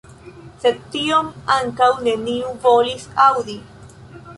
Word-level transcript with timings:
Sed 0.63 0.79
tion 0.95 1.29
ankaŭ 1.57 1.91
neniu 2.09 2.59
volis 2.67 3.09
aŭdi. 3.31 3.61